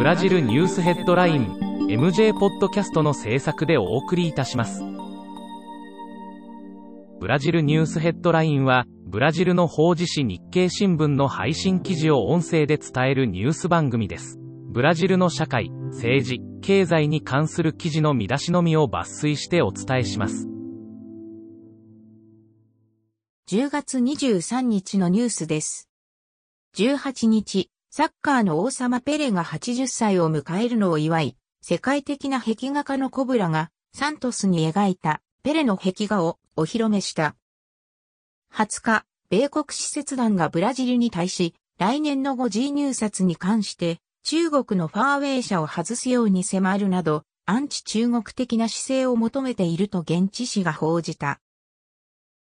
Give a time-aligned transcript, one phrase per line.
[0.00, 1.58] ブラジルニュースヘッドライン
[1.90, 4.82] MJ ポッドキャストの制作でお送りいたします。
[7.20, 14.38] ブラジルニュースヘッドラインは、ブラジルの法事紙日経新聞の配信記事を音声で伝えるニュース番組です。
[14.70, 20.48] ブラジルの社会、政治、経済に関する記事の見出しのみを抜粋してお伝えします。
[23.50, 25.90] 10月23日のニュースです。
[26.74, 37.34] 18日、サッカーの王様ペレが80歳を迎えるのを祝い、世界的な壁画家のコブラがサントスに描いたペレの壁画をお披露目した。
[38.54, 51.40] 20日、米国施設団がブラジルに対し、来年の 5G 入札に関して中国のファーウェイ社を外すように迫るなど、アンチ中国的な姿勢を求めていると現地紙が報じた。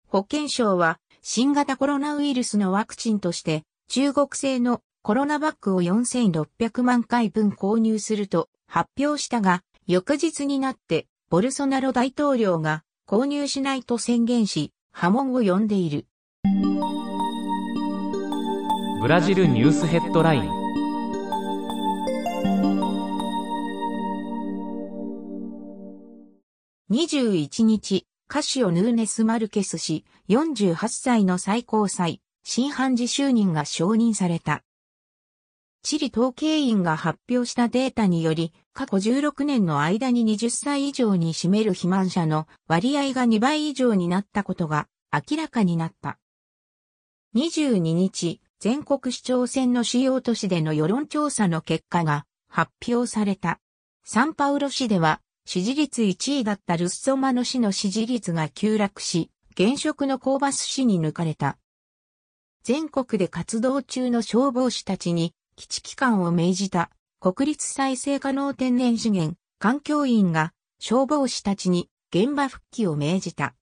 [0.09, 16.06] 保健省は新型コロナウイルスのワクチンとして中国製のコロナバッグを4600万回分購入すると発表したが、翌日になってボルソナロ大統領が購入しないと宣言し、波紋を呼んでいる。
[19.00, 20.58] ブラジルニュースヘッドライン
[26.91, 34.64] 21日、カシオ・ヌーネス・マルケス氏48歳の最高裁、新判事就任が承認された。
[35.83, 46.19] チリ統計員が発表したデータにより、過去16年の間に20歳以上に占める肥満者の割合が2倍以上になったことが明らかになった。
[47.35, 53.61] 22日、全国市長選の主要都市での世論調査の結果が発表された。
[54.05, 61.59] サンパウロ市では支持率1位だったルッソマノ市の支持率が急落し、現職のコーバス市に抜かれた。
[62.63, 73.56] 全国で活動中の消防士たちに基地機関を命じた国立再生可能天然資源環境院が消防士たちに現場復帰を命じた。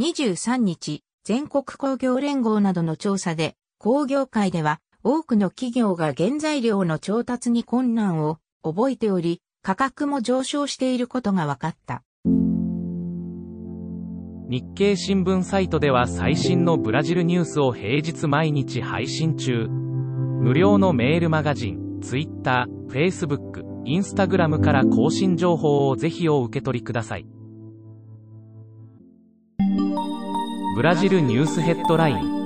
[0.00, 12.02] 23日、全国工業連合などの調査で工業界では多くの企業が原材料の調達に困難を覚えており、価格も上昇していることが分かった。
[14.48, 19.79] 日経新聞サイトでは最新のブラジルニュースを平日毎日配信中。
[20.40, 27.26] 無料のメールマガジン、Twitter、Facebook、Instagram から更新情報をぜひお受け取りください。
[30.76, 32.39] ブラジルニュースヘッドライン